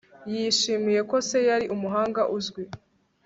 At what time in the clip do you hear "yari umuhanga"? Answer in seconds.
1.49-2.21